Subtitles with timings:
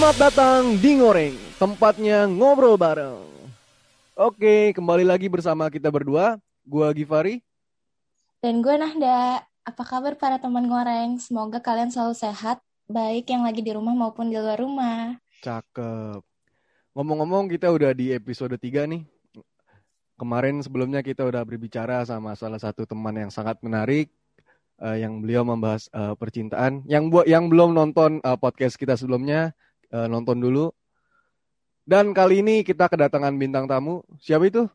[0.00, 3.20] Selamat datang di Ngoreng, tempatnya ngobrol bareng.
[4.16, 6.40] Oke, kembali lagi bersama kita berdua.
[6.64, 7.44] Gua Givari.
[8.40, 9.44] Dan gue Nahda.
[9.60, 11.20] Apa kabar para teman ngoreng?
[11.20, 15.20] Semoga kalian selalu sehat, baik yang lagi di rumah maupun di luar rumah.
[15.44, 16.24] Cakep.
[16.96, 19.04] Ngomong-ngomong, kita udah di episode 3 nih.
[20.16, 24.08] Kemarin sebelumnya kita udah berbicara sama salah satu teman yang sangat menarik,
[24.80, 26.88] uh, yang beliau membahas uh, percintaan.
[26.88, 29.52] Yang buat yang belum nonton uh, podcast kita sebelumnya,
[29.94, 30.70] uh, nonton dulu.
[31.86, 34.06] Dan kali ini kita kedatangan bintang tamu.
[34.22, 34.70] Siapa itu?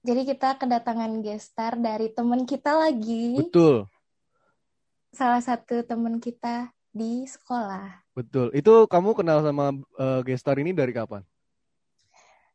[0.00, 3.36] Jadi kita kedatangan gestar dari teman kita lagi.
[3.36, 3.84] Betul.
[5.12, 8.00] Salah satu teman kita di sekolah.
[8.16, 8.48] Betul.
[8.56, 11.20] Itu kamu kenal sama uh, gestar ini dari kapan?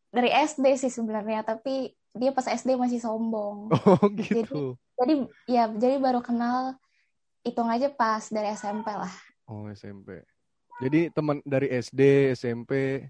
[0.09, 3.69] Dari SD sih sebenarnya, tapi dia pas SD masih sombong.
[3.85, 4.79] Oh gitu.
[4.97, 5.13] Jadi, jadi
[5.45, 6.79] ya jadi baru kenal
[7.45, 9.11] hitung aja pas dari SMP lah.
[9.45, 10.25] Oh SMP.
[10.81, 13.05] Jadi teman dari SD, SMP,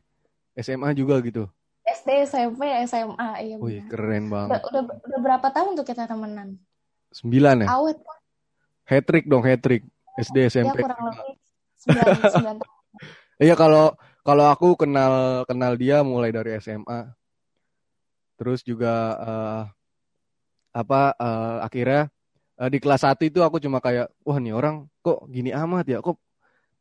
[0.59, 1.49] SMA juga gitu.
[1.85, 3.55] SD, SMP, SMA, iya.
[3.57, 4.61] Wih, keren banget.
[4.69, 6.57] Udah, udah, udah berapa tahun tuh kita temenan?
[7.13, 7.67] Sembilan ya?
[7.77, 7.97] Awet.
[8.85, 9.85] Hat trick dong, hat trick.
[10.17, 10.81] SD, SMP.
[10.81, 11.31] Ya kurang lebih
[11.79, 12.73] sembilan, sembilan tahun.
[13.35, 13.85] Iya kalau
[14.23, 17.11] kalau aku kenal kenal dia mulai dari SMA.
[18.35, 19.63] Terus juga uh,
[20.75, 22.11] apa uh, akhirnya
[22.59, 25.99] uh, di kelas 1 itu aku cuma kayak wah nih orang kok gini amat ya
[26.03, 26.19] kok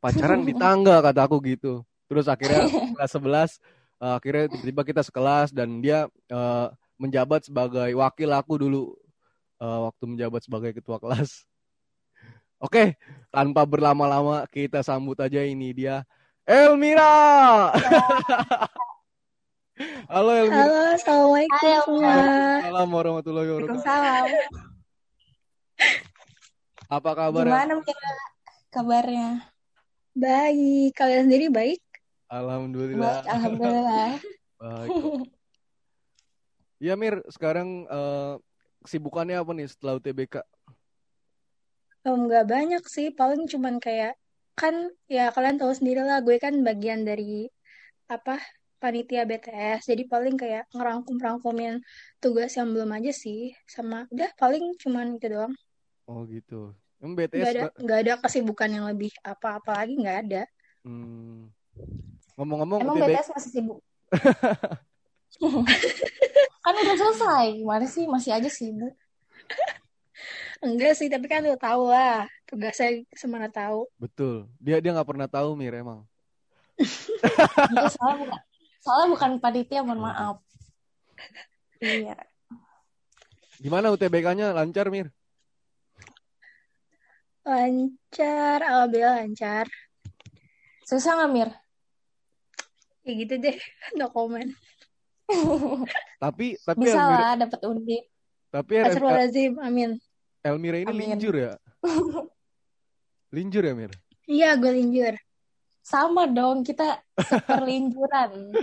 [0.05, 1.81] pacaran di tangga kata aku gitu.
[2.05, 3.57] Terus akhirnya kelas 11
[3.97, 6.69] uh, akhirnya tiba-tiba kita sekelas dan dia uh,
[7.01, 8.81] menjabat sebagai wakil aku dulu
[9.57, 11.41] uh, waktu menjabat sebagai ketua kelas.
[12.65, 13.01] Oke,
[13.33, 16.05] tanpa berlama-lama kita sambut aja ini dia
[16.45, 17.73] Elmira.
[20.13, 20.61] Halo Elmira.
[20.61, 21.99] Halo, assalamualaikum.
[21.99, 23.81] Assalamualaikum warahmatullahi wabarakatuh.
[23.81, 24.25] Waalaikumsalam.
[26.85, 27.43] Apa kabar?
[27.43, 27.73] Gimana
[28.69, 29.54] kabarnya?
[30.15, 31.83] Baik, kalian sendiri baik?
[32.31, 33.19] Alhamdulillah.
[33.19, 34.11] Baik, alhamdulillah.
[34.63, 35.27] Baik.
[36.79, 38.39] Ya Mir, sekarang uh,
[38.87, 40.39] kesibukannya apa nih setelah UTBK?
[42.07, 44.15] Oh, nggak banyak sih, paling cuman kayak
[44.55, 47.51] kan ya kalian tahu sendiri lah, gue kan bagian dari
[48.07, 48.39] apa
[48.79, 51.83] panitia BTS, jadi paling kayak ngerangkum-rangkumin
[52.23, 55.51] tugas yang belum aja sih, sama udah paling cuman itu doang.
[56.07, 56.71] Oh gitu.
[57.01, 60.43] Emang Nggak BTS ada nggak- nggak ada kesibukan yang lebih apa-apa lagi nggak ada.
[60.85, 61.51] Hmm.
[62.35, 63.79] Ngomong-ngomong Emang BTS masih sibuk?
[66.63, 67.45] kan udah selesai.
[67.59, 68.07] Gimana sih?
[68.07, 68.95] Masih aja sibuk.
[70.63, 73.85] Enggak sih, tapi kan udah tahu lah tugasnya semana tahu.
[73.99, 74.47] betul.
[74.57, 76.07] Dia dia nggak pernah tahu Mir emang.
[76.79, 78.39] Iya, soalnya bukan,
[78.81, 80.39] soalnya bukan panitia, mohon maaf.
[81.79, 82.17] Iya.
[83.59, 85.11] Gimana UTBK-nya lancar Mir?
[87.45, 89.69] Lancar, alhamdulillah lancar.
[90.81, 91.49] Susah nggak, Mir?
[93.05, 93.53] Ya gitu deh,
[94.01, 94.49] no comment.
[96.23, 98.03] Tapi tapi Bisa Elmira, lah, dapat undip.
[98.49, 99.89] tapi Astagfirullahaladzim, amin.
[100.41, 101.17] Elmira ini Amin.
[101.17, 101.53] linjur ya?
[103.35, 103.91] Linjur ya Mir?
[104.25, 105.13] Iya, gue linjur.
[105.81, 108.53] Sama dong, kita seperlinjuran.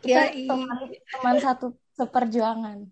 [0.00, 0.46] Kita Yoi.
[0.48, 0.78] teman,
[1.10, 2.88] teman satu seperjuangan.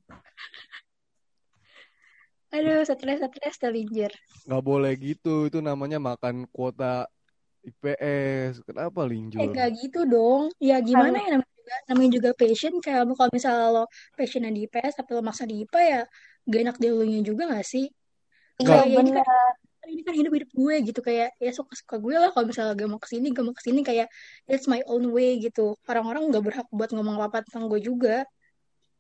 [2.57, 4.13] Aduh, stres-stres terlinjur.
[4.47, 5.29] Nggak boleh gitu.
[5.49, 7.07] Itu namanya makan kuota
[7.69, 8.53] IPS.
[8.69, 9.53] Kenapa Eh, linjur?
[9.57, 10.43] gak gitu dong.
[10.69, 12.73] Ya gimana ya namanya juga, namanya juga passion.
[12.85, 13.83] Kayak lo kalau misalnya lo
[14.19, 16.01] passionnya di IPS, tapi lo maksa di IPA ya
[16.51, 17.85] gak enak di elunya juga gak sih?
[18.63, 18.83] Nggak.
[18.83, 19.91] Iya, Kayak ini kan, bener.
[19.93, 21.01] ini kan hidup-hidup gue gitu.
[21.09, 23.81] Kayak ya suka-suka gue lah kalau misalnya gak mau ke sini, gak mau ke sini.
[23.89, 24.07] Kayak
[24.51, 25.63] it's my own way gitu.
[25.91, 28.25] Orang-orang gak berhak buat ngomong apa-apa tentang gue juga.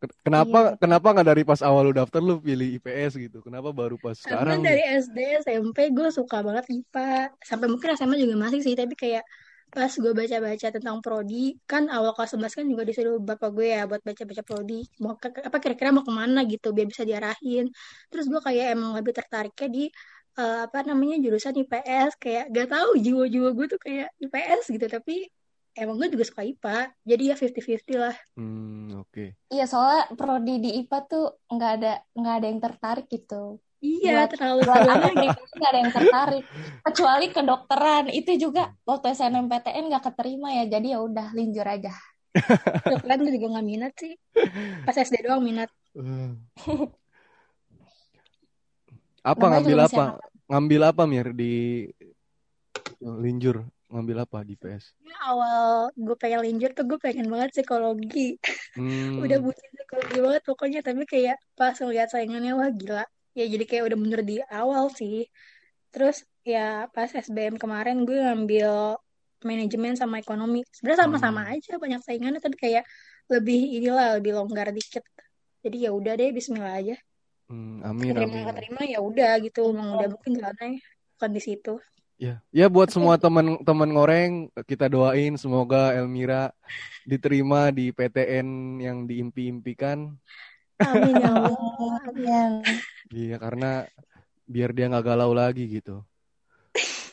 [0.00, 0.78] Ken- Kenapa Iya.
[0.82, 3.38] kenapa nggak dari pas awal lu daftar lu pilih IPS gitu?
[3.46, 4.58] Kenapa baru pas Karena sekarang?
[4.66, 7.30] dari SD, SMP gue suka banget IPA.
[7.50, 9.22] Sampai mungkin SMA juga masih sih, tapi kayak
[9.74, 11.36] pas gue baca-baca tentang prodi,
[11.70, 14.74] kan awal kelas 11 kan juga disuruh bapak gue ya buat baca-baca prodi.
[15.02, 17.64] Mau ke, apa kira-kira mau ke mana gitu, biar bisa diarahin.
[18.10, 19.82] Terus gue kayak emang lebih tertariknya di
[20.40, 22.12] eh, apa namanya jurusan IPS.
[22.22, 25.12] Kayak gak tahu jiwa-jiwa gue tuh kayak IPS gitu, tapi
[25.78, 26.90] emang gue juga suka IPA.
[27.06, 28.16] Jadi ya 50-50 lah.
[28.34, 29.24] Hmm, oke.
[29.48, 33.62] Iya, soalnya prodi di IPA tuh nggak ada nggak ada yang tertarik gitu.
[33.78, 34.94] Iya, Buat terlalu banyak.
[35.30, 36.44] IPA nggak ada yang tertarik.
[36.82, 40.64] Kecuali kedokteran itu juga waktu SNMPTN nggak keterima ya.
[40.66, 41.94] Jadi ya udah linjur aja.
[42.88, 44.14] Gue juga gak minat sih.
[44.84, 45.70] Pas SD doang minat.
[49.24, 50.04] Apa Namanya ngambil apa?
[50.48, 51.84] Ngambil apa Mir di
[53.02, 53.66] linjur?
[53.92, 54.84] Ngambil apa di PS?
[55.28, 58.38] awal gue pengen linjur tuh gue pengen banget psikologi
[58.76, 63.04] Hmm, udah bucin psikologi banget pokoknya tapi kayak pas ngeliat saingannya wah gila
[63.38, 65.26] ya jadi kayak udah bener di awal sih
[65.92, 66.16] terus
[66.52, 68.70] ya pas SBM kemarin gue ngambil
[69.38, 70.66] manajemen sama ekonomi.
[70.74, 71.52] Sebenarnya sama-sama Hmm.
[71.54, 72.84] aja banyak saingannya tapi kayak
[73.30, 75.04] lebih inilah lebih longgar dikit.
[75.62, 76.96] Jadi ya udah deh Bismillah aja.
[77.48, 78.46] Hmm, amin Keterima amin.
[78.50, 79.60] keterima ya udah gitu.
[79.70, 80.82] Emang udah mungkin jalannya
[81.14, 81.72] bukan di situ.
[82.18, 84.32] Ya, ya buat semua teman-teman ngoreng
[84.66, 86.50] kita doain semoga Elmira
[87.06, 90.18] diterima di PTN yang diimpi-impikan.
[90.82, 91.54] amin ya Allah.
[92.10, 92.50] Amin.
[93.14, 93.86] Iya, karena
[94.50, 96.02] biar dia nggak galau lagi gitu.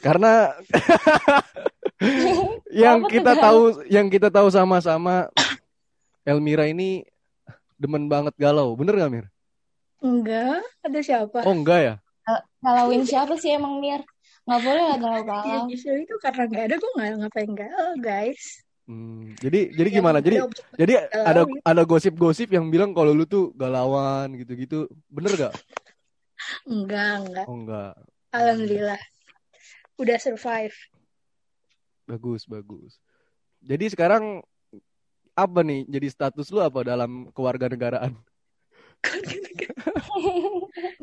[0.02, 0.58] Karena
[2.74, 5.30] yang kita tahu, yang kita tahu sama-sama
[6.26, 7.06] Elmira ini
[7.78, 8.74] demen banget galau.
[8.74, 9.26] Bener gak Mir?
[10.02, 11.46] Enggak, ada siapa?
[11.46, 11.96] Oh enggak ya?
[12.26, 14.02] Gal- Galauin siapa sih emang Mir?
[14.46, 15.66] Nggak boleh lah Ya galau-galau.
[15.74, 18.62] justru itu karena nggak ada gue nggak ngapain galau guys.
[18.86, 20.18] Hmm, jadi jadi Yang gimana?
[20.22, 20.46] Jadi ada
[20.78, 24.86] jadi ada galau ada gosip-gosip yang bilang kalau lu tuh galauan gitu-gitu.
[25.10, 25.58] Bener gak?
[26.70, 27.46] enggak enggak.
[27.50, 27.98] Oh enggak.
[28.30, 29.02] Alhamdulillah
[29.98, 30.78] udah survive.
[32.06, 33.02] bagus bagus.
[33.66, 34.46] Jadi sekarang
[35.34, 35.90] apa nih?
[35.90, 38.14] Jadi status lu apa dalam kewarganegaraan?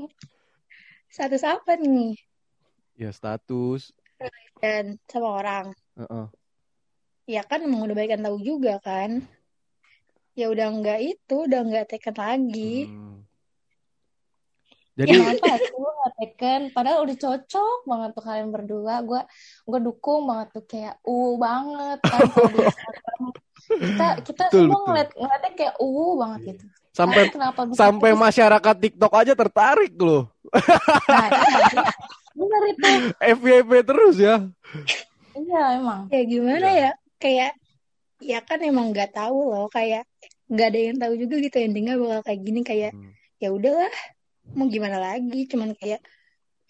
[1.13, 2.15] Status apa nih?
[3.03, 3.91] Ya status.
[4.63, 5.67] Dan sama orang.
[5.99, 6.27] Heeh.
[7.27, 9.27] Ya kan emang udah baikan tahu juga kan.
[10.39, 12.87] Ya udah nggak itu, udah nggak taken lagi.
[12.87, 13.27] Hmm.
[14.95, 16.61] Jadi sih lu nggak Taken?
[16.71, 18.95] Padahal udah cocok banget tuh kalian berdua.
[19.03, 19.21] Gue
[19.67, 22.21] gue dukung banget tuh kayak uh banget kan.
[23.67, 24.87] Kita kita betul semua betul.
[24.87, 26.65] ngeliat ngeliatnya kayak uh banget gitu.
[26.93, 28.21] Sampai Tapi kenapa bisa sampai terus?
[28.21, 30.29] masyarakat TikTok aja tertarik loh.
[31.09, 31.89] Nah, iya,
[32.33, 32.89] bener itu.
[33.19, 34.37] FYP terus ya.
[35.33, 36.01] Iya emang.
[36.13, 36.81] Ya gimana Iya.
[36.83, 36.91] ya?
[37.17, 37.51] Kayak
[38.23, 39.67] ya kan emang nggak tahu loh.
[39.69, 40.05] Kayak
[40.53, 42.61] nggak ada yang tahu juga gitu endingnya bakal kayak gini.
[42.63, 43.13] Kayak Hmm.
[43.41, 43.93] ya udahlah,
[44.55, 45.49] mau gimana lagi?
[45.49, 46.01] Cuman kayak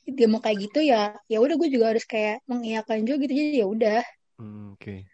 [0.03, 1.15] dia mau kayak gitu ya.
[1.27, 3.33] Ya udah gue juga harus kayak mengiyakan juga gitu.
[3.35, 4.01] Jadi ya udah.
[4.39, 5.07] Hmm, Oke.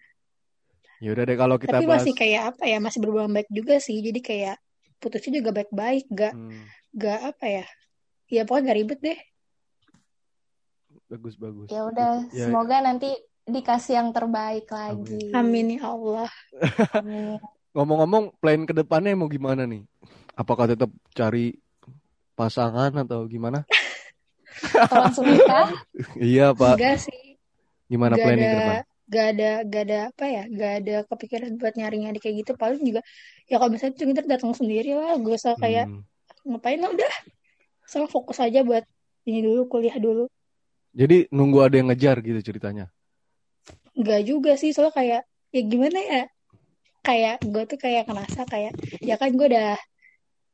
[0.99, 2.03] Ya udah deh kalau kita Tapi bahas.
[2.03, 2.79] masih kayak apa ya?
[2.83, 4.03] Masih berbulan baik juga sih.
[4.03, 4.57] Jadi kayak
[4.99, 6.05] putusnya juga baik-baik.
[6.11, 7.65] Gak Hmm, gak apa ya?
[8.29, 9.19] Ya pokoknya gak ribet deh.
[11.09, 11.69] Bagus bagus.
[11.73, 13.11] Ya udah, Ya, semoga nanti
[13.49, 15.33] dikasih yang terbaik lagi.
[15.33, 16.29] Amin ya Allah.
[16.95, 17.41] Amin.
[17.73, 19.85] Ngomong-ngomong, plan ke depannya mau gimana nih?
[20.37, 21.57] Apakah tetap cari
[22.33, 23.65] pasangan atau gimana?
[24.75, 25.73] Atau langsung nikah?
[26.21, 26.77] Iya, Pak.
[26.77, 27.41] Enggak sih.
[27.89, 28.77] Gimana Gak planning ada ke depan?
[29.09, 33.01] gak ada gak ada apa ya gak ada kepikiran buat nyari-nyari kayak gitu paling juga
[33.49, 36.05] ya kalau misalnya ntar datang sendiri lah gue usah kayak Hmm.
[36.45, 37.09] ngapain lah udah
[37.89, 38.85] sama fokus aja buat
[39.25, 40.29] ini dulu kuliah dulu
[40.99, 42.91] Jadi nunggu ada yang ngejar gitu ceritanya.
[43.95, 45.23] Enggak juga sih soalnya kayak
[45.55, 46.23] ya gimana ya
[47.07, 49.79] kayak gue tuh kayak ngerasa kayak ya kan gue udah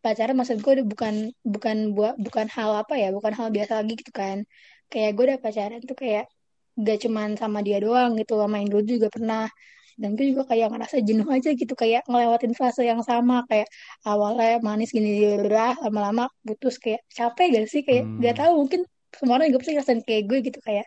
[0.05, 3.96] pacaran maksud gue udah bukan bukan buat bukan hal apa ya bukan hal biasa lagi
[3.96, 4.44] gitu kan
[4.93, 6.29] kayak gue udah pacaran tuh kayak
[6.76, 9.49] gak cuman sama dia doang gitu sama yang dulu juga pernah
[9.96, 13.70] dan gue juga kayak ngerasa jenuh aja gitu kayak ngelewatin fase yang sama kayak
[14.05, 15.38] awalnya manis gini
[15.82, 18.20] lama-lama putus kayak capek gak sih kayak Hmm.
[18.20, 18.81] gak tahu mungkin
[19.19, 20.87] semua orang juga pasti ngerasain kayak gue gitu kayak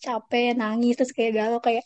[0.00, 1.84] capek nangis terus kayak galau kayak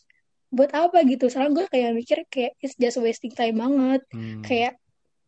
[0.50, 1.30] buat apa gitu.
[1.30, 4.02] Sekarang gue kayak mikir kayak it's just wasting time banget.
[4.10, 4.42] Hmm.
[4.42, 4.76] kayak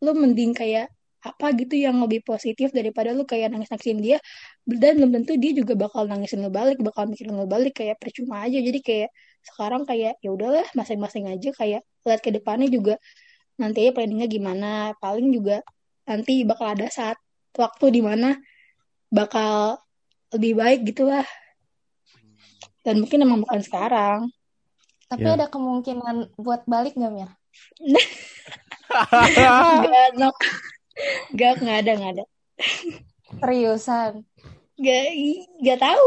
[0.02, 0.90] lu mending kayak
[1.22, 4.18] apa gitu yang lebih positif daripada lu kayak nangis-nangisin dia.
[4.66, 8.42] Dan belum tentu dia juga bakal nangisin lu balik bakal mikirin lu balik kayak percuma
[8.42, 8.58] aja.
[8.58, 9.10] Jadi kayak
[9.46, 12.98] sekarang kayak ya udahlah masing-masing aja kayak lihat ke depannya juga
[13.62, 14.70] nanti aja planningnya gimana.
[14.98, 15.62] Paling juga
[16.02, 17.14] nanti bakal ada saat
[17.54, 18.34] waktu di mana
[19.12, 19.78] bakal
[20.32, 21.24] lebih baik gitulah
[22.82, 24.20] dan mungkin emang bukan sekarang
[25.06, 25.36] Tapi Ya.
[25.36, 27.28] ada kemungkinan buat balik nggak, Mir?
[28.88, 30.32] Gak, no.
[31.32, 32.24] Gak, nggak ada, nggak ada.
[33.36, 34.24] Seriusan.
[34.80, 35.04] Gak,
[35.60, 36.06] gak tahu.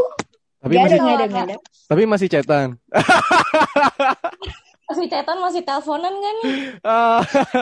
[0.58, 1.56] Tapi Gak ada, masih nggak ada, nggak ada.
[1.86, 2.68] tapi masih chatan.
[4.86, 6.50] Masih chatan, masih teleponan nggak nih?
[6.82, 7.18] Ah.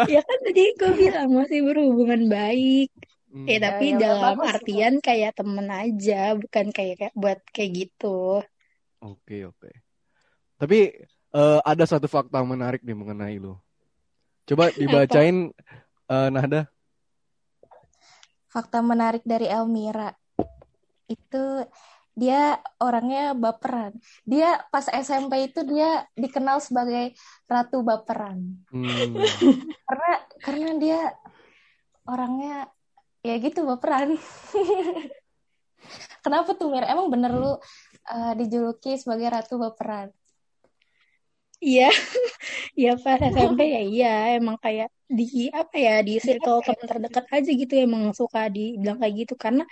[0.09, 2.93] Ya kan tadi gue bilang masih berhubungan baik.
[3.35, 3.51] Hmm.
[3.51, 4.53] Ya tapi ya, udah dalam bagus.
[4.55, 8.47] artian kayak temen aja, bukan kayak, kayak buat kayak gitu.
[9.03, 9.71] Oke, oke.
[10.55, 10.79] Tapi
[11.35, 13.59] eh, ada satu fakta menarik nih mengenai lu.
[14.47, 15.51] Coba dibacain
[16.07, 16.71] eh, Nahda.
[18.47, 20.15] Fakta menarik dari Elmira.
[21.11, 21.67] Itu
[22.15, 23.99] dia orangnya baperan.
[24.23, 27.19] Dia pas SMP itu dia dikenal sebagai
[27.51, 28.63] ratu baperan.
[28.71, 29.19] Hmm.
[29.91, 31.01] Karena karena dia
[32.07, 32.71] orangnya
[33.25, 34.15] ya gitu baperan.
[36.25, 36.85] Kenapa tuh Mir?
[36.85, 37.57] Emang bener lu
[38.13, 40.13] eh, dijuluki sebagai ratu baperan?
[41.65, 41.89] Iya,
[42.83, 44.13] ya pas SMP ya iya.
[44.37, 49.15] Emang kayak di apa ya di circle teman terdekat aja gitu emang suka dibilang kayak
[49.25, 49.35] gitu.
[49.41, 49.65] Karena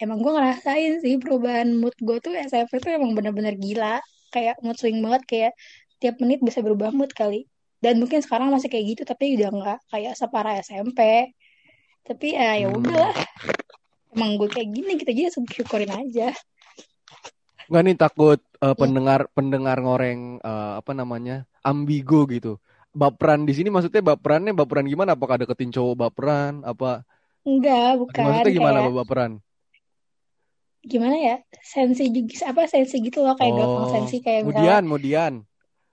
[0.00, 4.00] emang gue ngerasain sih perubahan mood gue tuh SMP tuh emang bener-bener gila.
[4.32, 5.52] Kayak mood swing banget kayak
[6.00, 7.44] tiap menit bisa berubah mood kali.
[7.84, 11.00] Dan mungkin sekarang masih kayak gitu tapi udah nggak kayak separah SMP
[12.04, 12.78] tapi ya ya Hmm.
[12.78, 13.14] udahlah
[14.14, 16.28] emang gue kayak gini kita aja syukurin aja
[17.68, 22.60] Nggak nih takut eh, pendengar pendengar ngoreng eh, apa namanya ambigu gitu.
[22.94, 25.16] Baperan di sini maksudnya baperannya baperan gimana?
[25.16, 26.60] Apakah deketin cowok baperan?
[26.62, 27.02] Apa
[27.48, 29.32] enggak bukan maksudnya gimana kayak baperan?
[30.84, 31.34] gimana ya
[31.64, 35.32] sensi juga apa sensi gitu loh kayak gampang Oh, sensi kayak kemudian kemudian.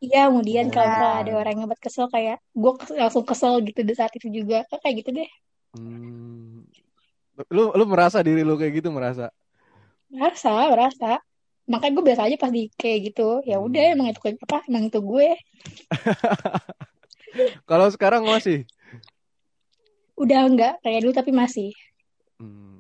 [0.04, 0.92] iya kemudian kalau
[1.24, 4.96] ada orang yang buat kesel kayak gue langsung kesel gitu di saat itu juga kayak
[5.00, 5.30] gitu deh
[5.72, 6.68] Hmm.
[7.48, 9.32] Lu lu merasa diri lu kayak gitu merasa?
[10.12, 11.12] merasa merasa
[11.66, 13.94] makanya gue biasa aja pas di kayak gitu ya udah Hmm.
[13.96, 15.30] emang itu kayak apa emang itu gue
[17.70, 18.68] Kalau sekarang masih.
[20.20, 21.72] udah enggak kayak dulu tapi masih
[22.38, 22.71] Hmm.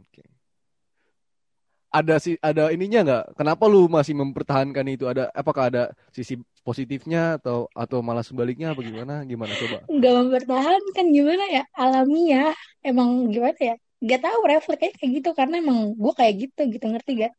[1.91, 3.23] Ada sih ada ininya nggak?
[3.35, 5.11] Kenapa lu masih mempertahankan itu?
[5.11, 5.83] Ada apakah ada
[6.15, 8.71] sisi positifnya atau atau malah sebaliknya?
[8.71, 9.27] Apa gimana?
[9.27, 9.77] Gimana coba?
[9.91, 11.63] nggak mempertahankan gimana ya?
[11.75, 13.75] Alamiah emang gimana ya?
[14.01, 15.29] Gak tahu refleks kayak gitu.
[15.35, 16.85] Karena emang gue kayak gitu gitu.
[16.87, 17.33] Ngerti gak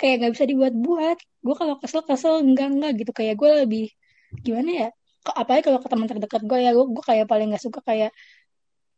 [0.00, 2.40] kayak nggak bisa dibuat-buat gue kalau kesel kesel.
[2.40, 3.12] Enggak enggak gitu.
[3.12, 3.86] Kayak gue lebih
[4.40, 4.88] gimana ya?
[5.28, 8.16] Apalagi kalau ke teman terdekat gue ya gue gue kayak paling nggak suka kayak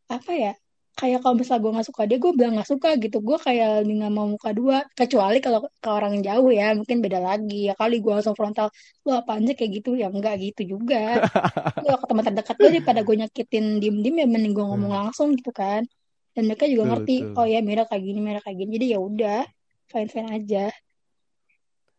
[0.07, 0.53] apa ya
[0.97, 3.17] kayak kalau misalnya gue nggak suka dia gue bilang nggak suka gitu.
[3.21, 4.81] Gue kayak nggak mau muka dua.
[4.91, 7.69] Kecuali kalau ke orang jauh ya mungkin beda lagi.
[7.69, 8.73] Ya kali gue langsung frontal
[9.05, 9.53] lu apaan sih?
[9.53, 9.93] kayak gitu.
[9.93, 11.21] Ya enggak gitu juga.
[11.85, 15.37] Kalau ke teman terdekat gue daripada gue nyakitin diem diem ya mending gue ngomong langsung
[15.37, 15.85] gitu kan.
[16.33, 17.37] Dan mereka juga Betul, ngerti betul.
[17.37, 18.71] oh ya Mira kayak gini Mira kayak gini.
[18.75, 19.39] Jadi ya udah
[19.87, 20.65] fine fine aja.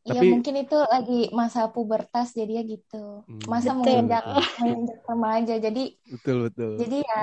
[0.07, 3.23] Ya Tapi- mungkin itu lagi masa pubertas jadinya gitu.
[3.29, 4.25] Hmm, Masa menginjak
[4.59, 5.55] menginjak remaja.
[5.59, 6.83] Jadi Betul betul.
[6.83, 7.23] jadi ya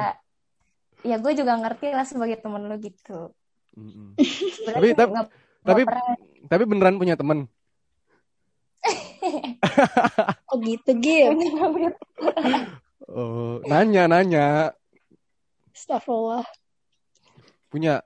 [1.05, 3.29] ya gue juga ngerti lah sebagai temen lo gitu.
[3.77, 4.17] Mm-mm.
[4.65, 5.31] Berarti Tapi- tapi-
[5.65, 6.13] tapi pernah
[6.45, 7.50] tapi beneran punya temen?
[10.53, 11.89] oh gitu punya
[13.05, 14.74] Oh, nanya nanya
[15.74, 16.45] Astagfirullah
[17.69, 18.01] punya?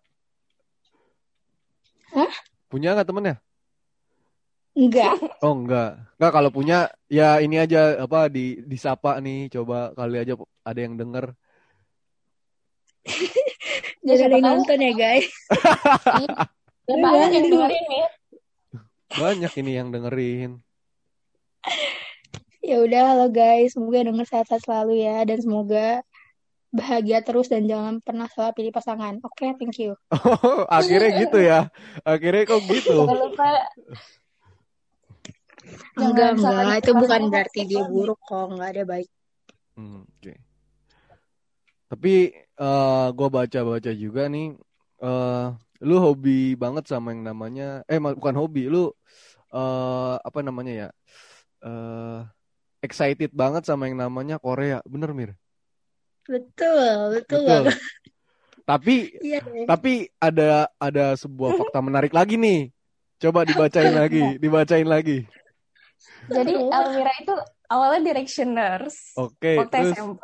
[2.15, 2.31] Hah?
[2.67, 3.35] Punya nggak temennya?
[4.79, 5.13] enggak
[5.43, 5.99] Oh enggak.
[6.15, 10.95] Enggak kalau punya ya ini aja apa di disapa nih coba kali aja ada yang
[10.95, 11.35] denger.
[14.07, 15.27] jadi ada yang nonton ya guys.
[16.89, 18.07] Ya, banyak yang dengerin ya.
[19.13, 20.51] Banyak ini yang dengerin.
[22.65, 23.77] ya udah halo guys.
[23.77, 26.01] Semoga denger sehat-sehat selalu ya dan semoga
[26.73, 29.21] bahagia terus dan jangan pernah salah pilih pasangan.
[29.21, 29.93] Oke thank you.
[30.17, 31.69] Oh, akhirnya gitu ya.
[32.01, 33.05] Akhirnya kok gitu.
[33.05, 33.49] Jangan lupa.
[35.93, 36.81] Jangan enggak salah enggak.
[36.81, 38.49] itu bukan berarti dia buruk kok.
[38.49, 39.09] Enggak ada baik.
[39.77, 40.48] Hmm, oke.
[41.89, 42.13] Tapi
[42.61, 44.45] eh gue baca-baca juga nih,
[45.03, 45.45] eh
[45.87, 48.93] lu hobi banget sama yang namanya, eh ma- bukan hobi, lu
[49.53, 50.87] eh apa namanya ya,
[51.65, 52.17] eh
[52.85, 55.31] excited banget sama yang namanya Korea, bener Mir?
[56.29, 57.63] betul betul, Betul.
[57.65, 57.77] banget
[58.69, 62.69] Tapi iya tapi ada ada sebuah fakta menarik lagi nih.
[63.17, 65.25] Coba dibacain lagi, dibacain lagi.
[66.29, 67.33] Jadi Almira itu
[67.67, 70.23] awalnya Directioners Oke, waktu terus SMP.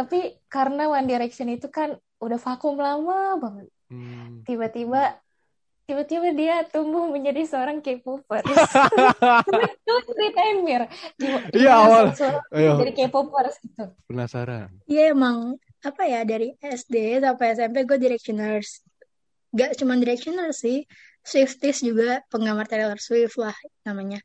[0.00, 1.92] Tapi karena One Direction itu kan
[2.24, 3.68] udah vakum lama banget.
[3.92, 4.40] Hmm.
[4.48, 5.20] Tiba-tiba
[5.84, 8.46] tiba-tiba dia tumbuh menjadi seorang K-popers.
[9.84, 10.88] Lu ceritain Mir.
[11.52, 12.16] Iya, awal.
[12.54, 13.92] Ayo, Jadi K-popers gitu.
[14.08, 14.72] penasaran.
[14.88, 18.80] Iya emang apa ya dari SD sampai SMP gue Directioners.
[19.52, 20.88] Gak cuma Directioners sih,
[21.20, 24.24] Swifties juga penggemar Taylor Swift lah namanya.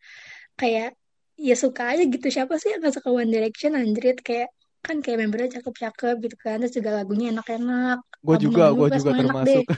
[0.55, 0.96] Kayak
[1.36, 4.53] ya suka aja gitu siapa sih yang gak suka One Direction anjrit kayak
[4.86, 8.00] kan kayak membernya cakep-cakep gitu kan terus juga lagunya enak-enak.
[8.22, 9.65] Gue juga, gue juga termasuk.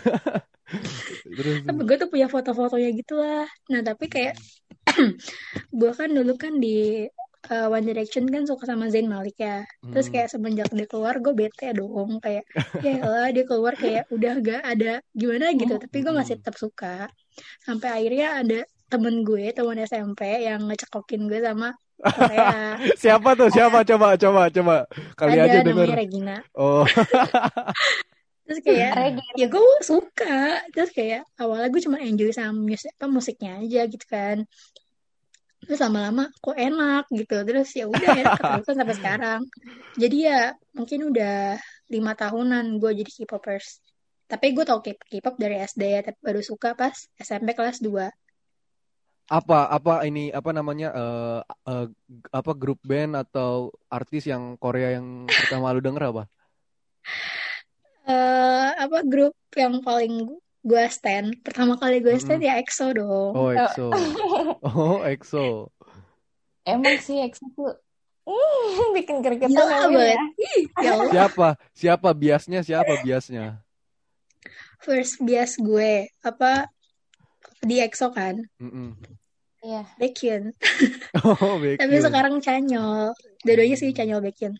[1.24, 4.36] Terus, tapi gue tuh punya foto-fotonya gitu lah nah tapi kayak
[5.80, 7.08] gue kan dulu kan di
[7.52, 9.64] uh, One Direction kan suka sama Zayn Malik ya.
[9.94, 10.14] Terus Hmm.
[10.16, 12.44] kayak semenjak dia keluar gue bete dong kayak
[12.84, 15.76] ya lah dia keluar kayak udah gak ada gimana gitu.
[15.80, 17.08] Tapi gue masih tetap suka.
[17.64, 23.50] Sampai akhirnya ada temen gue temen SMP yang ngecekokin gue sama Korea Siapa tuh?
[23.50, 23.82] Siapa?
[23.82, 24.76] Coba, coba, coba.
[25.18, 25.88] Kali ada aja denger.
[25.98, 26.86] Regina Oh,
[28.48, 29.24] terus kayak Regi.
[29.36, 34.06] ya gue suka terus kayak awalnya gue cuma enjoy sama musik apa musiknya aja gitu
[34.08, 34.48] kan
[35.68, 39.42] terus lama-lama kok enak gitu terus ya udah enak keterusan sampai sekarang
[40.00, 40.40] jadi ya
[40.72, 41.60] mungkin udah
[41.92, 43.84] lima tahunan gue jadi K-popers
[44.32, 47.92] tapi gue tau K- K-pop dari SD ya tapi baru suka pas SMP kelas 2
[49.28, 51.86] apa apa ini apa namanya eh eh,
[52.32, 56.24] apa grup band atau artis yang Korea yang pertama lu denger apa?
[58.08, 60.32] eh apa grup yang paling
[60.64, 62.50] gue stand pertama kali gue stand Mm-mm.
[62.56, 63.88] ya EXO dong Oh, EXO.
[64.68, 65.72] Oh, EXO.
[66.64, 67.76] Emang sih EXO tuh
[68.28, 70.24] mm, bikin gregetan ya ya.
[70.80, 71.48] Ya Allah Siapa?
[71.76, 72.60] Siapa biasnya?
[72.64, 73.60] Siapa biasnya?
[74.78, 76.70] first bias gue apa
[77.60, 78.94] di EXO kan Mm-mm.
[79.60, 79.84] Iya.
[79.96, 80.54] Baekhyun
[81.20, 82.04] Oh, tapi Baekhyun.
[82.04, 83.12] sekarang Chanyeol
[83.42, 84.54] dua-duanya sih Chanyeol Baekhyun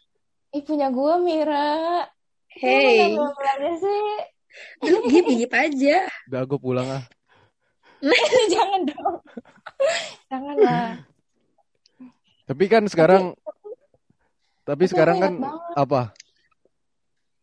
[0.50, 2.08] Ih punya gue Mira.
[2.56, 4.02] Lu hey bilangnya sih?
[4.82, 7.04] lu gip aja Udah gue pulang ah.
[8.48, 9.16] Jangan dong.
[10.28, 10.90] Jangan lah.
[12.46, 13.36] Tapi kan sekarang
[14.64, 15.74] tapi Tapi sekarang kan banget.
[15.76, 16.02] apa?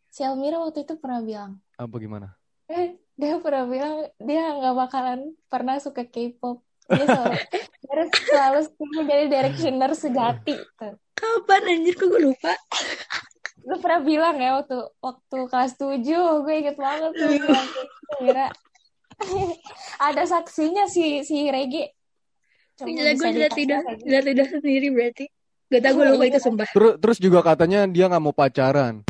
[0.09, 2.39] Si Elmira waktu itu pernah bilang, Apa gimana?
[2.67, 6.63] eh, dia pernah bilang dia nggak bakalan pernah suka K-pop.
[6.85, 7.37] Dia selalu,
[7.89, 8.61] dia selalu
[9.09, 10.55] jadi directioner sejati.
[10.77, 10.95] Tuh.
[11.15, 12.53] kapan anjir kok gue lupa
[13.65, 16.05] Lu pernah bilang ya waktu waktu kelas 7,
[16.45, 18.47] gue inget banget tuh bilang gitu, Mira.
[20.11, 21.89] Ada saksinya si si Regi.
[22.83, 24.05] Gila gue tidak lagi.
[24.05, 25.27] lihat tidak sendiri berarti
[25.71, 29.01] Gak tau gue lupa itu sumpah Terus terus juga katanya dia nggak mau pacaran.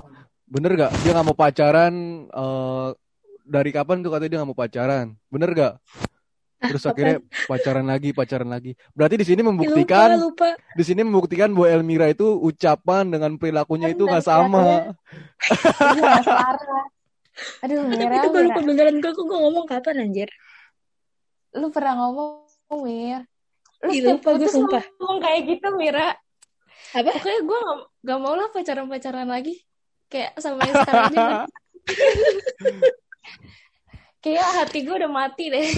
[0.46, 0.92] Bener gak?
[1.02, 1.94] Dia nggak mau pacaran.
[2.30, 2.88] eh,
[3.44, 5.06] dari kapan tuh katanya dia nggak mau pacaran?
[5.28, 5.74] Bener gak?
[6.64, 8.72] Terus akhirnya pacaran lagi, pacaran lagi.
[8.96, 13.92] Berarti di sini lupa membuktikan, lupa di sini membuktikan bahwa Elmira itu ucapan dengan perilakunya
[13.92, 14.96] itu nggak sama.
[15.76, 16.24] Iya.
[17.66, 18.46] Aduh, tapi Mira, itu gue Mira.
[18.46, 20.30] lupa beneran gue gue ngomong kapan anjir
[21.58, 22.46] Lu pernah ngomong,
[22.86, 23.26] Mir.
[23.82, 26.14] Lu setiap lupa gue putus sumpah ngomong kayak gitu, Mira.
[26.94, 29.54] apa Pokoknya gue gak, gak mau lah pacaran-pacaran lagi.
[30.06, 31.26] Kayak sama yang sekarang aja.
[34.24, 35.68] Kayak hati gue udah mati deh.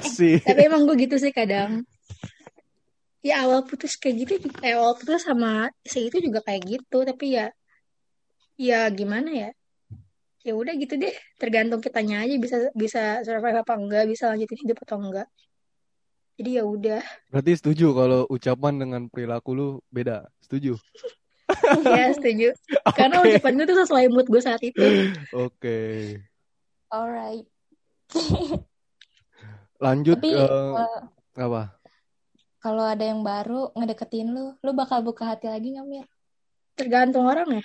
[0.00, 0.40] Asik.
[0.48, 1.84] tapi emang gue gitu sih kadang
[3.22, 7.38] ya awal putus kayak gitu eh, awal putus sama si itu juga kayak gitu tapi
[7.38, 7.54] ya
[8.58, 9.50] ya gimana ya
[10.42, 14.82] ya udah gitu deh tergantung kitanya aja bisa bisa survive apa enggak bisa lanjutin hidup
[14.82, 15.30] atau enggak
[16.34, 20.26] jadi ya udah Berarti setuju kalau ucapan dengan perilaku lu beda.
[20.42, 20.74] Setuju.
[21.86, 22.50] ya setuju
[22.98, 23.38] karena Oke.
[23.38, 24.82] ucapan gue tuh sesuai mood gue saat itu
[25.30, 25.78] Oke.
[26.92, 27.48] Alright.
[29.84, 31.00] Lanjut Tapi eh, eh,
[31.40, 31.62] apa?
[32.62, 36.06] kalau ada yang baru ngedeketin lu, lu bakal buka hati lagi gak, Mir?
[36.76, 37.64] tergantung orang ya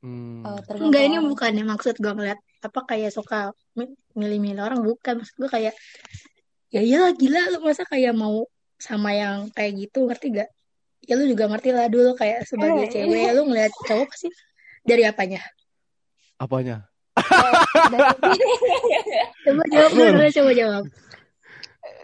[0.00, 4.64] Hmm, Oh, tergantung enggak ini bukan ya maksud gue ngeliat apa kayak suka mi- milih-milih
[4.64, 5.74] orang bukan maksud gue kayak
[6.72, 8.48] ya iyalah gila lu masa kayak mau
[8.80, 10.48] sama yang kayak gitu ngerti gak
[11.04, 14.28] ya lu juga ngerti lah dulu kayak sebagai Eh, cewek lu ngeliat cowok pasti
[14.82, 15.44] dari apanya
[16.40, 16.89] apanya?
[17.42, 18.36] Dari,
[19.42, 20.84] coba jawab dulu coba jawab.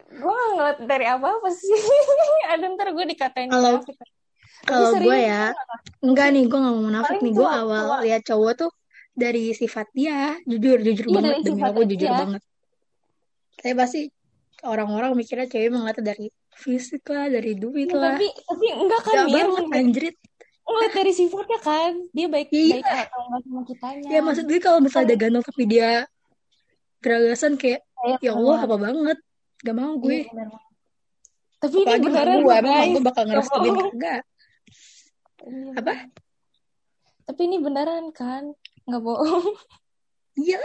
[0.08, 1.72] Gue gak ngeliat dari apa-apa sih.
[2.52, 3.84] ada ntar gue dikatain Kalau-
[4.62, 5.54] kalau Tapi gue ya
[6.00, 7.32] enggak nih gue gak mau munafik nih.
[7.32, 8.70] Gue awal lihat cowok tuh
[9.12, 11.34] dari sifat dia jujur jujur Iya, banget.
[11.42, 12.18] Demi aku jujur dia.
[12.18, 12.42] banget.
[13.56, 14.00] Saya pasti
[14.62, 18.16] orang-orang mikirnya cewek mengeliat dari fisik lah dari duit Ya, lah.
[18.16, 19.44] tapi tapi enggak kan Gak Mir?
[19.46, 20.16] banget anjrit
[20.68, 21.92] ngeliat dari sifatnya kan.
[22.10, 22.74] Dia baik Iya.
[22.74, 24.08] baik atau enggak sama kitanya.
[24.08, 25.90] Ya maksud gue kalau misalnya dia ganteng tapi dia
[26.98, 29.18] geragasan kayak Kayak ya Allah apa banget?
[29.58, 30.48] Gak mau Iya, gue bener.
[30.48, 30.62] Banget.
[31.56, 34.22] tapi ini apalagi sama beneran gue emang gue bakal ngerestuin Gak kagak
[35.38, 35.92] Ini Apa?
[37.24, 38.42] tapi ini beneran kan.
[38.84, 39.46] Nggak bohong.
[40.36, 40.60] Iya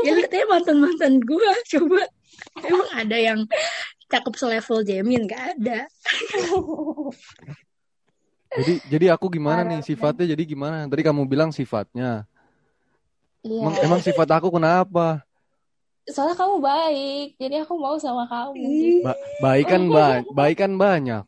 [0.00, 2.06] ya lihat aja mantan mantan gue coba.
[2.62, 3.40] Emang ada yang
[4.06, 5.26] cakep selevel Jamin?
[5.26, 5.84] Gak ada
[8.52, 10.26] Jadi jadi aku gimana nih sifatnya?
[10.36, 10.84] Jadi gimana?
[10.90, 12.28] Tadi kamu bilang sifatnya.
[13.46, 15.24] iya Emang, emang sifat aku kenapa?
[16.14, 18.58] soalnya kamu baik jadi aku mau sama kamu
[19.04, 19.12] Ba
[19.44, 20.06] baik kan ba
[20.38, 21.22] baik kan banyak.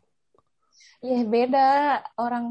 [1.04, 1.60] ya beda
[2.18, 2.44] orang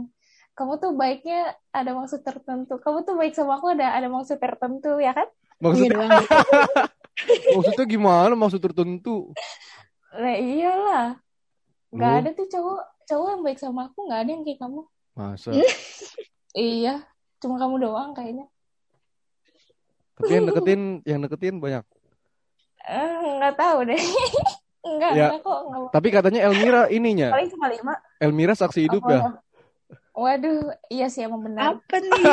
[0.58, 5.02] kamu tuh baiknya ada maksud tertentu kamu tuh baik sama aku ada ada maksud tertentu
[5.02, 5.28] ya kan
[5.74, 6.12] iya Maksud doang
[7.54, 8.34] maksudnya gimana?
[8.36, 9.32] Maksud tertentu?
[10.14, 11.06] nah iyalah
[11.96, 14.82] nggak Loh, ada tuh cowok cowok yang baik sama aku nggak ada yang kayak kamu
[15.14, 15.50] masa?
[16.56, 16.96] iya
[17.38, 18.46] cuma kamu doang kayaknya
[20.14, 21.84] Tapi yang deketin yang deketin banyak.
[22.84, 23.98] Eh, nggak tahu deh
[24.84, 25.28] enggak Ya.
[25.28, 25.90] enggak kok enggak.
[25.92, 27.30] Tapi katanya Elmira ininya.
[27.32, 29.34] paling cuma lima Elmira saksi hidup ya?
[30.14, 32.12] waduh iya sih emang benar apa nih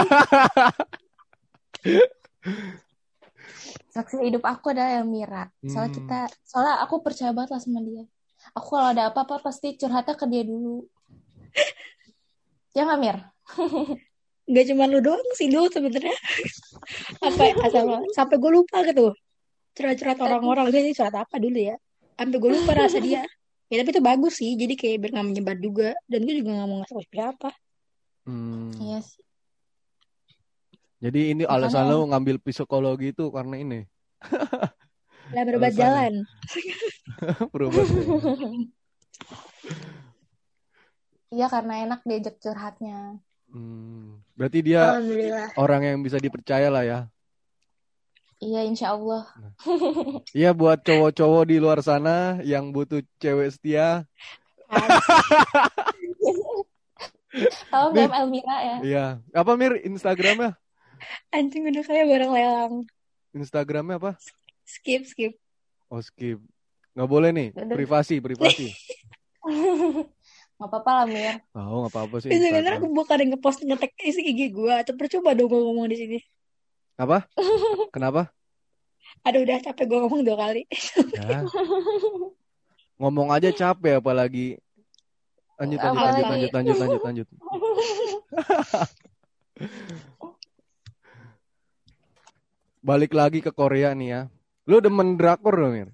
[3.90, 5.96] saksi hidup aku adalah Elmira soalnya Hmm.
[5.96, 8.04] kita soalnya aku percaya banget lah sama dia
[8.56, 10.86] aku kalau ada apa-apa pasti curhatnya ke dia dulu.
[12.74, 13.16] Ya nggak Mir?
[14.50, 16.14] Gak cuma lu doang sih dulu sebenarnya.
[17.22, 19.14] Apa asal sampai gue lupa gitu.
[19.78, 20.74] Curhat-curhat orang-orang.
[20.74, 21.78] Dia sih curhat apa dulu ya?
[22.18, 23.22] Sampai gue lupa rasa dia.
[23.70, 24.58] Ya tapi itu bagus sih.
[24.58, 25.88] Jadi kayak biar nggak menyebar juga.
[26.10, 27.50] Dan gue juga nggak mau ngasih tahu siapa
[28.28, 28.70] Hmm.
[28.84, 29.24] iya sih.
[31.00, 33.80] Jadi ini alasan lo ngambil psikologi itu karena ini.
[35.30, 36.26] Lah berobat jalan.
[37.54, 37.86] Berobat.
[41.30, 43.22] Iya karena enak diajak curhatnya.
[43.50, 44.98] Hmm, berarti dia
[45.54, 47.00] orang yang bisa dipercaya lah ya.
[48.40, 49.28] Iya insya Allah.
[50.32, 54.08] Iya buat cowok-cowok di luar sana yang butuh cewek setia.
[57.70, 57.94] Tahu.
[57.94, 58.76] DM Elmira ya?
[58.82, 59.06] Iya.
[59.30, 60.58] Apa Mir Instagramnya?
[61.30, 62.74] Anjing udah kayak barang lelang.
[63.30, 64.18] Instagramnya apa?
[64.70, 65.34] Skip, skip.
[65.90, 66.38] Oh skip.
[66.94, 67.48] Nggak boleh nih.
[67.58, 67.74] Udah.
[67.74, 68.70] Privasi, privasi.
[70.60, 71.40] Gak apa-apa lah Mir.
[71.56, 72.28] Oh nggak apa-apa sih.
[72.28, 74.68] Sebenarnya aku bukan yang ngepost ngetek isi IG gue.
[74.68, 76.20] Atau percuma dong gue ngomong di sini.
[77.00, 77.24] Apa?
[77.96, 78.28] Kenapa?
[79.24, 80.68] Aduh udah capek gue ngomong dua kali.
[81.16, 81.48] Ya.
[83.00, 84.60] Ngomong aja capek apalagi.
[85.56, 87.28] Lanjut, lanjut, lanjut, lanjut, lanjut, lanjut, lanjut.
[92.84, 94.28] Balik lagi ke Korea nih ya.
[94.70, 95.90] Lu demen drakor dong, Mir?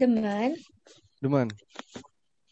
[0.00, 0.56] Demen.
[1.20, 1.48] Demen.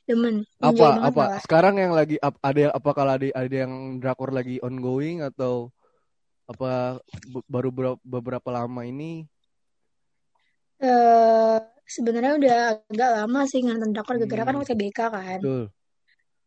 [0.05, 0.45] Demen.
[0.61, 1.25] Enjoy Apa banget apa?
[1.41, 5.73] Sekarang yang lagi ap- ada apa kalau ada ada yang drakor lagi ongoing atau
[6.45, 7.01] apa
[7.49, 9.25] baru ber- beberapa lama ini?
[10.85, 11.57] Eh
[11.89, 14.65] sebenarnya udah agak lama sih nonton drakor gara-gara kan Hmm.
[14.69, 15.41] UTBK kan.
[15.41, 15.65] Betul.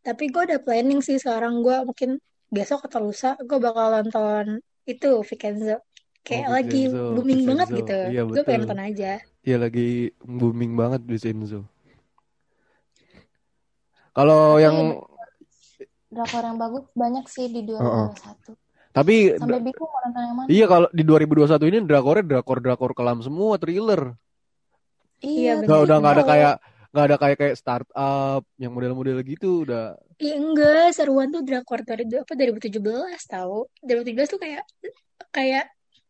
[0.05, 2.21] Tapi gue udah planning sih sekarang gue mungkin
[2.53, 5.81] besok atau lusa gue bakal nonton itu Vincenzo.
[6.27, 7.79] Kayak Oh, lagi Vincenzo, booming banget Vincenzo.
[7.79, 7.97] gitu.
[8.11, 9.11] Iya, gue pengen nonton aja.
[9.41, 9.87] Iya lagi
[10.19, 11.61] booming banget di Senzo.
[14.11, 14.77] Kalau yang
[16.07, 18.55] Drakor yang bagus banyak sih di 2021.
[18.89, 20.47] tapi Sampai bingung mau nonton yang mana.
[20.49, 24.17] iya kalau di 2021 ini drakornya drakor-drakor kelam semua, thriller.
[25.19, 25.85] Iya, Nggak bener.
[25.85, 26.53] udah nggak ada kayak
[26.87, 32.09] nggak ada kayak kayak startup yang model-model gitu udah Iya enggak, seruan tuh drakor dari
[32.09, 32.81] apa 2017
[33.23, 33.69] tahu.
[33.85, 34.63] 2017 tuh kayak
[35.29, 35.65] kayak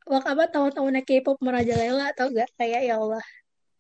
[0.08, 2.50] waktu apa tahun-tahunnya K-pop merajalela tau gak?
[2.56, 3.24] Kayak ya Allah.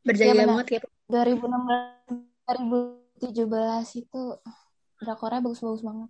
[0.03, 0.47] Berjaya benar.
[0.55, 0.91] banget K-pop.
[1.07, 2.37] 2016
[3.17, 4.21] 2017 itu
[5.01, 6.09] drakornya bagus-bagus banget.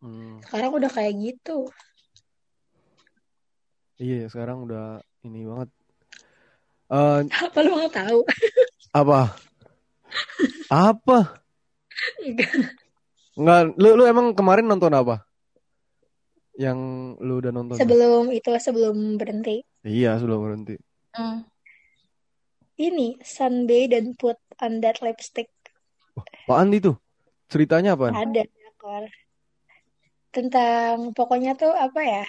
[0.00, 1.68] hmm, Sekarang udah kayak gitu.
[4.00, 5.68] iya sekarang udah ini banget.
[6.90, 8.24] Eh Apa lu mau tahu?
[9.00, 9.36] apa?
[10.72, 11.18] apa?
[12.24, 12.50] Enggak.
[13.38, 15.22] Nggak, lu lu emang kemarin nonton apa?
[16.60, 16.78] Yang
[17.24, 17.80] lu udah nonton?
[17.80, 19.64] Sebelum itu sebelum berhenti.
[19.80, 20.76] Iya, sebelum berhenti.
[21.16, 21.48] Hmm.
[22.76, 25.48] Ini Sunday dan Put on That Lipstick
[26.44, 26.96] Apaan itu?
[27.48, 28.12] Ceritanya apa?
[28.12, 29.04] ada drakor.
[30.30, 32.24] Tentang pokoknya tuh apa ya?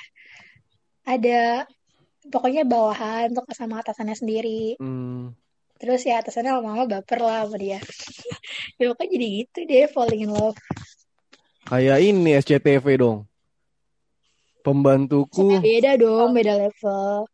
[1.06, 1.66] Ada
[2.30, 4.78] pokoknya bawahan untuk sama atasannya sendiri.
[4.78, 5.34] Hmm,
[5.82, 7.82] Terus ya atasannya lama-lama baper lah sama dia.
[8.80, 10.58] ya pokoknya jadi gitu deh falling in love.
[11.66, 13.31] kayak ini SCTV dong.
[14.62, 15.58] Pembantuku.
[15.60, 17.26] Beda dong, beda level.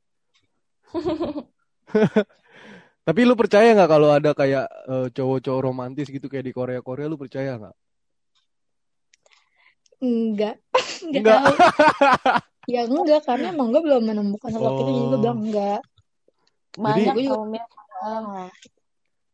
[3.07, 7.15] Tapi lu percaya nggak kalau ada kayak eh, cowok-cowok romantis gitu kayak di Korea-Korea lu
[7.15, 7.75] percaya nggak?
[9.97, 10.55] Enggak.
[11.07, 11.39] Enggak
[12.73, 15.19] ya enggak, karena emang gue belum menemukan sosok itu, jadi gue Oh.
[15.23, 15.81] bilang enggak.
[16.75, 17.63] Banyak Jadi- tau Mir.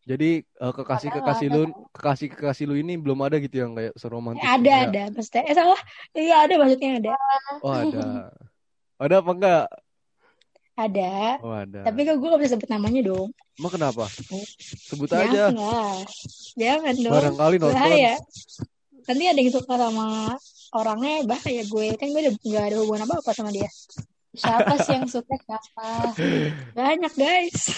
[0.03, 4.83] Jadi eh, kekasih-kekasih lu, kekasih-kekasih lu ini belum ada gitu yang kayak seromantis Ada, Korea?
[4.83, 5.03] ada.
[5.15, 5.81] Maksudnya, eh salah.
[6.11, 7.13] Iya ada maksudnya ada.
[7.63, 8.03] Oh ada.
[8.99, 9.65] Ada apa enggak?
[10.73, 11.13] Ada.
[11.39, 11.79] Oh ada.
[11.87, 13.29] Tapi kan gue gak bisa sebut namanya dong.
[13.55, 14.03] Emang kenapa?
[14.91, 15.53] Sebut aja.
[15.53, 15.95] Jangan lah.
[16.59, 17.13] Jangan dong.
[17.15, 17.79] Barangkali nonton.
[17.79, 18.13] Bahaya.
[19.03, 20.07] Nanti ada yang suka sama
[20.75, 21.87] orangnya, bahaya gue.
[21.95, 23.71] Kan gue udah gak ada hubungan apa-apa sama dia.
[24.35, 26.11] Siapa sih yang suka siapa?
[26.75, 27.71] Banyak guys.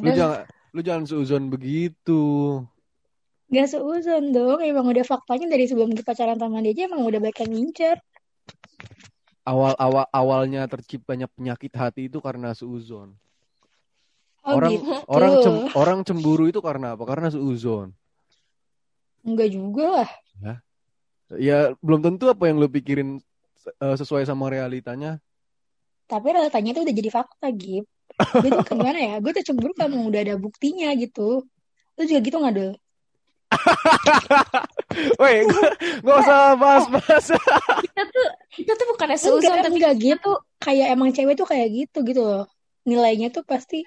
[0.00, 2.22] Lu jangan lu jangan seuzon begitu.
[3.48, 4.60] Gak seuzon dong.
[4.60, 7.96] Emang udah faktanya dari sebelum kita pacaran sama dia aja emang udah banyak yang ngincer.
[9.48, 13.16] Awal-awal awalnya terciptanya penyakit hati itu karena seuzon.
[14.44, 14.92] Oh orang gitu.
[15.08, 17.04] orang cem- orang cemburu itu karena apa?
[17.08, 17.96] Karena seuzon.
[19.24, 20.10] Enggak juga lah.
[21.36, 23.20] Ya belum tentu apa yang lu pikirin
[23.80, 25.20] eh, sesuai sama realitanya.
[26.08, 27.84] Tapi realitanya itu udah jadi fakta, Gip.
[28.16, 29.14] Gue tuh gimana ya?
[29.22, 31.46] Gue tuh cemburu emang udah ada buktinya gitu.
[31.98, 32.72] Lu juga gitu gak, Dul?
[35.20, 35.70] Woi, gak,
[36.04, 37.24] gak usah bahas-bahas.
[37.80, 38.26] kita tuh
[38.60, 40.32] kita tuh Enggak, seuzon tapi enggak gitu.
[40.58, 42.44] Kayak emang cewek tuh kayak gitu gitu loh.
[42.84, 43.84] Nilainya tuh pasti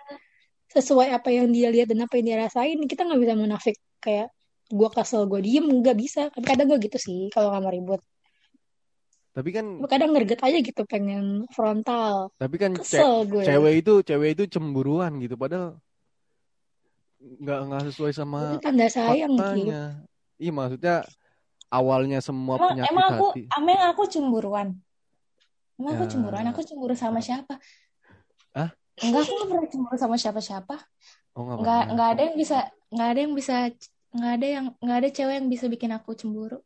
[0.71, 2.79] sesuai apa yang dia lihat dan apa yang dia rasain.
[2.88, 4.31] Kita nggak bisa munafik kayak
[4.71, 6.31] gue kesel gue diem nggak bisa.
[6.31, 8.01] Tapi kadang gue gitu sih kalau nggak mau ribut.
[9.32, 12.36] Tapi kan kadang ngerget aja gitu pengen frontal.
[12.36, 13.44] tapi kan ce- Kesel gue.
[13.48, 15.80] cewek itu cewek itu cemburuan gitu padahal
[17.22, 19.44] nggak nggak sesuai sama Itu tanda sayang gitu.
[19.46, 19.82] faktanya.
[20.41, 20.96] Iya maksudnya
[21.72, 23.44] awalnya semua emang penyakit emang aku hati.
[23.56, 24.67] emang aku cemburuan.
[25.80, 26.12] Emang aku Ya.
[26.13, 27.58] cemburuan, aku cemburu sama siapa?
[28.54, 28.70] Hah?
[29.02, 30.76] Enggak, aku nggak pernah cemburu sama siapa-siapa.
[31.34, 32.58] Oh, nggak nggak ada yang bisa,
[32.94, 33.56] nggak ada yang bisa,
[34.13, 36.62] nggak ada yang, nggak ada cewek yang bisa bikin aku cemburu.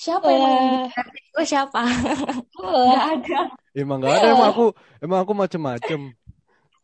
[0.00, 1.82] Siapa emang bikin hati gue siapa?
[2.56, 3.40] Nggak ada.
[3.76, 4.66] Emang nggak ada emang aku
[5.04, 6.16] emang aku macem-macem.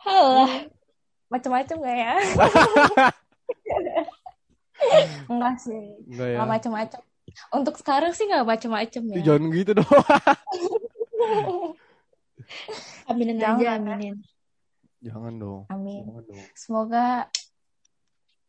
[0.05, 0.68] halah.
[1.33, 2.14] Macem-macem gak ya?
[5.33, 5.98] Enggak sih.
[6.07, 6.38] Enggak ya.
[6.46, 7.00] Macem-macem.
[7.50, 9.18] Untuk sekarang sih nggak macem-macem ya.
[9.24, 9.90] Jangan gitu dong.
[13.11, 13.74] Aminin Jangan, aja, ya.
[13.74, 14.14] aminin.
[15.02, 15.66] Jangan dong.
[15.66, 16.07] Amin.
[16.07, 16.44] Jangan dong.
[16.55, 17.26] Semoga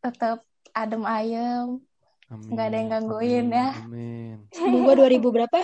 [0.03, 0.45] tetap
[0.77, 1.81] adem ayem.
[2.27, 2.49] Amin.
[2.51, 3.55] Nggak ada yang gangguin Amin.
[3.55, 3.67] ya.
[3.79, 4.35] Amin.
[4.51, 5.59] Semoga 2000 berapa?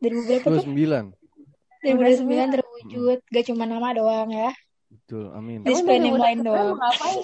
[0.00, 0.64] 2000 berapa tuh?
[0.68, 1.16] 29.
[1.82, 3.18] 2009 terwujud.
[3.26, 4.50] Gak cuma nama doang ya.
[4.86, 5.32] Betul.
[5.32, 5.64] Amin.
[5.64, 6.76] Di Emang plan yang 2029 lain mau doang.
[6.76, 7.22] ngapain?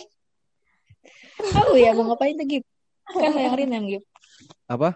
[1.38, 2.64] Tahu ya mau ngapain tuh Gip?
[3.09, 4.05] Kan lo yang rinem Gip.
[4.66, 4.88] Apa?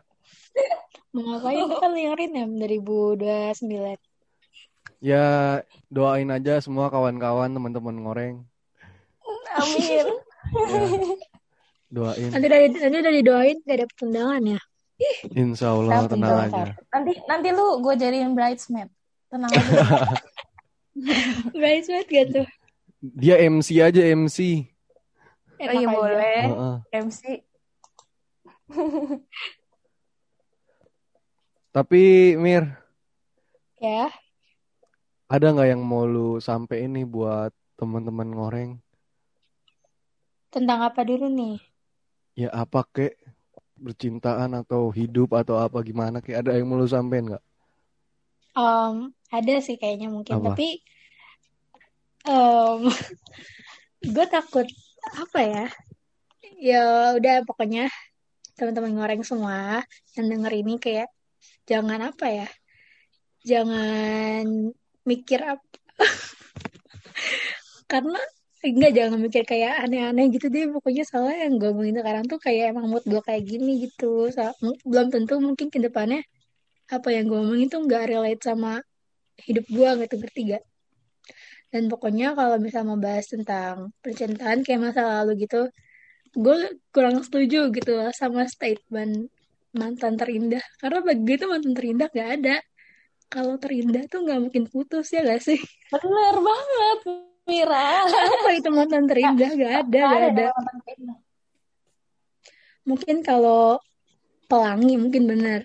[1.12, 4.00] Mau ngapain kan lo yang rinem 2029.
[5.02, 5.26] Ya
[5.90, 8.37] doain aja semua kawan-kawan teman-teman ngoreng.
[9.52, 10.07] Amin.
[10.52, 10.83] Ya,
[11.92, 12.31] doain.
[12.33, 14.61] Nanti udah, nanti udah didoain gak dapet undangan ya.
[15.35, 16.64] Insya Allah Tapi tenang dong, aja.
[16.94, 18.88] Nanti nanti lu gue jadiin bridesmaid.
[19.28, 19.78] Tenang aja.
[21.57, 22.46] Bridesmaid gak tuh?
[23.02, 24.68] Dia MC aja MC.
[25.62, 25.88] oh iya aja.
[25.92, 26.40] boleh.
[26.48, 26.76] Heeh.
[27.02, 27.22] MC.
[31.72, 32.02] Tapi
[32.37, 32.68] Mir,
[33.81, 34.12] Ya.
[35.26, 37.48] ada nggak yang mau lu sampai ini buat
[37.81, 38.70] teman-teman ngoreng?
[40.52, 41.71] Tentang apa dulu nih?
[42.33, 43.21] Ya apa kek?
[43.77, 46.38] Bercintaan atau hidup atau apa gimana kek?
[46.38, 47.45] Ada yang mau lu sampein nggak?
[48.53, 50.40] Um, ada sih kayaknya mungkin.
[50.40, 50.53] Apa?
[50.53, 50.68] Tapi
[52.29, 52.88] um,
[54.14, 54.68] gue takut
[55.18, 55.66] apa ya?
[56.62, 56.83] Ya
[57.18, 57.90] udah pokoknya
[58.55, 59.83] teman-teman ngoreng semua
[60.14, 61.09] yang denger ini kayak
[61.68, 62.49] jangan apa ya?
[63.42, 64.71] Jangan
[65.03, 65.66] mikir apa
[67.90, 68.21] karena
[68.62, 70.70] enggak jangan mikir kayak aneh-aneh gitu deh.
[70.70, 74.31] Pokoknya soalnya yang gue omongin sekarang tuh kayak emang mood gue kayak gini gitu.
[74.31, 74.55] So-
[74.87, 76.22] belum tentu mungkin ke depannya
[76.90, 78.79] apa yang gue omongin tuh nggak relate sama
[79.48, 80.64] hidup gue gitu ngerti gak
[81.72, 85.72] dan pokoknya kalau misalnya mau bahas tentang percintaan kayak masa lalu gitu
[86.37, 86.57] gue
[86.92, 89.33] kurang setuju gitu loh sama statement
[89.72, 90.64] mantan terindah.
[90.81, 92.57] Karena bagi gue itu mantan terindah gak ada.
[93.33, 95.61] Kalau terindah tuh nggak mungkin putus ya gak sih?
[95.88, 96.98] Bener banget,
[97.42, 98.07] Mira.
[98.07, 99.50] apa itu mantan terindah?
[99.55, 100.46] Gak ada gak ada ada.
[102.83, 103.78] mungkin kalau
[104.50, 105.61] pelangi mungkin bener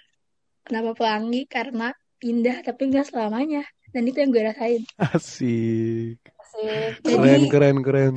[0.66, 1.46] kenapa pelangi?
[1.46, 1.90] Karena
[2.22, 3.64] indah tapi nggak selamanya.
[3.94, 4.84] Dan itu yang gue rasain.
[5.00, 6.20] Asik.
[6.20, 6.94] Asik.
[7.08, 8.16] Jadi- Keren, keren, keren.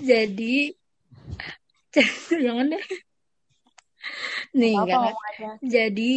[0.00, 0.56] jadi
[2.42, 2.84] jangan deh.
[4.56, 5.14] Nih Apa enggak
[5.62, 6.12] jadi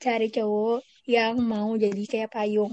[0.00, 2.72] cari cowok yang mau jadi kayak payung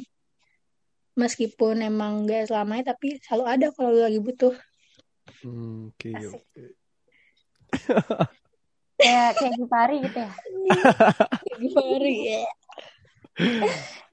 [1.18, 4.54] meskipun emang gak selamanya tapi selalu ada kalau lu lagi butuh
[5.44, 6.40] Hmm, Oke, Asik.
[6.40, 6.64] oke.
[8.98, 10.32] Kayak kayak Gipari gitu ya.
[11.60, 12.42] Gimana ya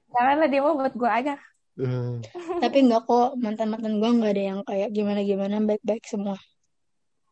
[0.07, 1.35] Janganlah dia mau buat gue aja.
[1.75, 2.15] Eh,
[2.59, 6.39] tapi enggak kok mantan mantan gue nggak ada yang kayak gimana gimana baik baik semua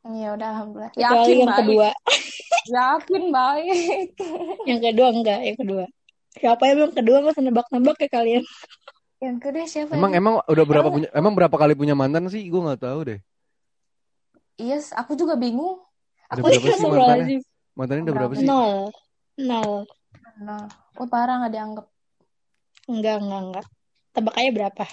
[0.06, 0.92] Ya udah alhamdulillah.
[0.92, 1.60] kecuali Yakin yang baik.
[1.64, 1.90] kedua
[2.76, 4.08] Yakin baik.
[4.64, 5.86] yang kedua enggak yang kedua
[6.34, 8.44] siapa yang kedua masa nebak-nebak ya kalian
[9.24, 9.92] Yang kedua siapa?
[9.96, 10.20] Emang ya?
[10.20, 12.44] emang udah berapa Emang- punya emang berapa kali punya mantan sih?
[12.44, 13.20] Gue nggak tahu deh.
[14.56, 15.80] Iya, aku juga bingung.
[16.28, 17.00] Ada Aku berapa juga sih bingung.
[17.00, 17.38] mantannya?
[17.74, 18.46] Mantannya udah berapa sih?
[18.46, 18.74] nol
[19.34, 19.72] nol
[20.36, 20.66] Nah,
[20.98, 21.86] oh parah nggak dianggap.
[22.84, 23.66] enggak enggak enggak
[24.12, 24.84] tebak aja berapa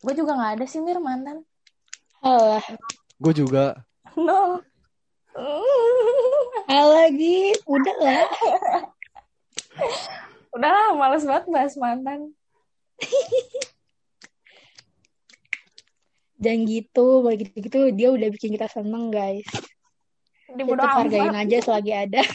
[0.00, 1.46] Gue juga nggak ada sih Mir mantan.
[2.18, 2.64] alah
[3.16, 3.78] Gue juga.
[4.16, 4.58] No.
[6.68, 8.26] alah gitu udah lah
[10.50, 12.34] Udahlah, males banget bahas mantan.
[16.40, 19.44] jangan gitu begitu gitu dia udah bikin kita seneng guys
[20.50, 22.22] Di bodo tetap hargain aja selagi ada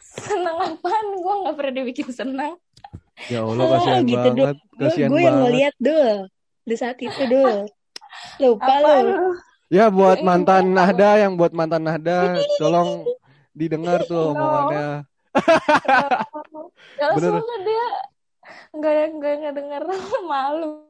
[0.00, 1.06] Seneng apaan?
[1.16, 2.52] Gue nggak pernah dibikin senang.
[3.28, 4.42] Ya Allah kasihan gitu, Dul.
[4.42, 5.42] banget, gue kasihan gue yang banget.
[5.44, 6.10] ngeliat dul
[6.64, 7.56] di saat itu dul
[8.40, 9.28] lupa Apaan lu lu?
[9.70, 13.06] Ya buat mantan Nahda yang buat mantan Nahda, tolong
[13.54, 14.34] didengar tuh No.
[14.34, 14.88] omongannya.
[16.98, 17.32] Ya Bener.
[17.38, 17.86] sumpah dia
[18.72, 19.82] nggak nggak nggak denger
[20.30, 20.86] malu.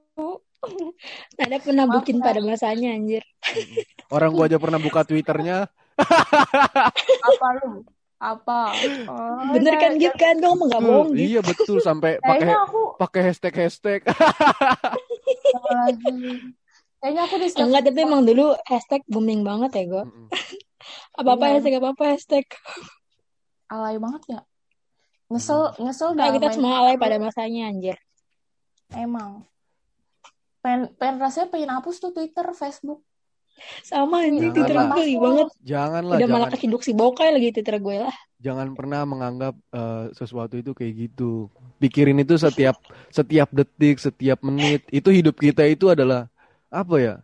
[1.34, 2.24] ada pernah Maaf, bikin Kak.
[2.26, 3.24] pada masanya anjir
[4.08, 5.64] Orang gua aja pernah buka Twitternya.
[7.20, 7.80] Apa lu?
[8.18, 8.68] Apa?
[9.08, 12.20] Oh, bener kan kayak- gitu kan gue ngomong gak Tuh, bohong gitu iya betul sampai
[12.20, 14.00] pakai aku pakai hashtag hashtag.
[15.66, 16.12] lagi.
[17.00, 20.04] Kayaknya aku di setiap enggak tapi emang dulu hashtag booming banget ya gue
[21.14, 21.52] apa apa Iya.
[21.54, 22.44] hashtag apa apa hashtag
[23.66, 24.40] alay banget ya.
[25.30, 27.96] Nyesel, nyesel Nah, kita main semua alay pada masanya anjir.
[28.90, 29.46] Emang.
[30.58, 33.00] Pengen, pengen rasanya pengen hapus tuh Twitter, Facebook.
[33.84, 34.86] Sama anjir Jangan Twitter lah.
[34.90, 35.48] gue banget.
[35.62, 38.16] Janganlah, Udah malah jangan keciduk si Bokai lagi Twitter gue lah.
[38.40, 41.52] jangan pernah menganggap eh, sesuatu itu kayak gitu.
[41.76, 42.80] Pikirin itu setiap
[43.12, 44.82] setiap detik, setiap menit.
[44.88, 46.26] Itu hidup kita itu adalah
[46.66, 47.14] apa ya?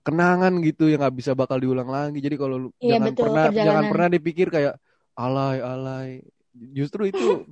[0.00, 2.24] Kenangan gitu yang nggak bisa bakal diulang lagi.
[2.24, 4.74] Jadi kalau lu- Iya, jangan betul, pernah jangan pernah dipikir kayak
[5.12, 6.10] alay alay.
[6.72, 7.44] Justru itu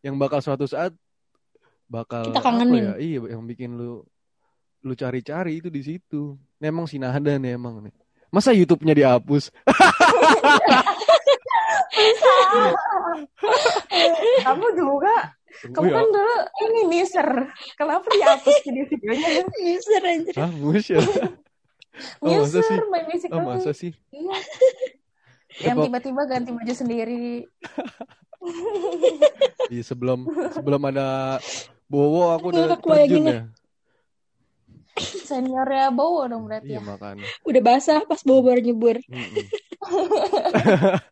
[0.00, 0.92] yang bakal suatu saat
[1.90, 2.82] bakal Kita apa kangenin.
[2.82, 2.94] ya?
[2.96, 4.04] Iya, yang bikin lu
[4.80, 6.36] lu cari-cari itu di situ.
[6.60, 7.94] Memang si Nahda nih emang nih.
[8.30, 9.50] Masa YouTube-nya dihapus?
[14.44, 15.16] Kamu juga.
[15.60, 16.36] Kamu Wih, kan dulu
[16.70, 17.28] ini miser.
[17.76, 19.28] Kenapa dihapus video-videonya?
[19.60, 20.34] Miser anjir.
[20.40, 20.48] Ah,
[20.80, 21.00] ya.
[22.22, 22.78] Oh, masa Miser, sih?
[22.88, 23.92] main musik Oh, masa sih?
[24.14, 24.36] Iya.
[25.60, 27.44] Yang tiba-tiba ganti baju sendiri.
[29.68, 30.24] Iya, sebelum
[30.56, 31.38] sebelum ada
[31.90, 33.44] Bowo aku udah terjun ya.
[35.00, 36.86] Seniornya Bowo dong berarti Iya ya.
[36.86, 37.26] makanya.
[37.44, 38.96] Udah basah pas bawa baru nyebur.
[39.06, 39.44] Mm-mm.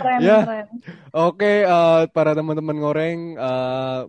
[0.00, 0.40] Keren, Ya.
[0.46, 0.66] keren.
[1.12, 4.02] Oke, eh, para teman-teman ngoreng, eh,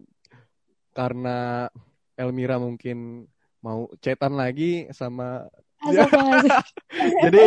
[0.96, 1.68] karena
[2.16, 3.28] Elmira mungkin
[3.60, 5.50] mau cetan lagi sama.
[7.24, 7.44] jadi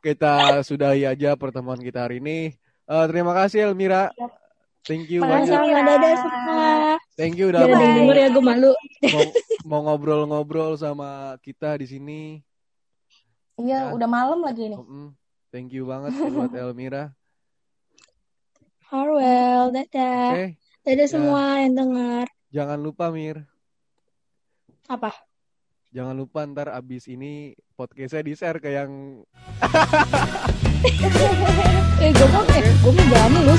[0.00, 2.52] kita sudahi aja pertemuan kita hari ini.
[2.82, 4.12] Eh, terima kasih Elmira,
[4.82, 5.54] thank you Makasih.
[5.54, 6.70] banyak, dadah semua.
[7.14, 8.72] thank you udah mau, denger ya gue malu.
[9.08, 9.22] mau
[9.64, 12.20] mau ngobrol-ngobrol sama kita di sini.
[13.56, 13.94] Iya, Ya.
[13.94, 14.76] udah malam lagi nih.
[14.76, 15.14] Mm-mm.
[15.48, 17.12] Thank you banget buat Elmira.
[18.84, 20.52] Farewell, Oke, dadah.
[20.82, 22.26] Dadah semua yang denger.
[22.50, 23.48] jangan lupa Mir.
[24.84, 25.14] Apa?
[25.92, 29.20] Jangan lupa ntar abis ini podcastnya di-share ke yang
[32.02, 33.54] Eh, gue mau, eh, gue mau berani lu